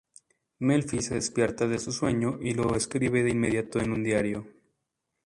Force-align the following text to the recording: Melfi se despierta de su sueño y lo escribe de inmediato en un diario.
Melfi 0.61 0.99
se 1.03 1.13
despierta 1.13 1.67
de 1.67 1.77
su 1.77 1.91
sueño 1.91 2.39
y 2.41 2.55
lo 2.55 2.73
escribe 2.75 3.21
de 3.21 3.29
inmediato 3.29 3.77
en 3.79 3.91
un 3.91 4.03
diario. 4.03 4.47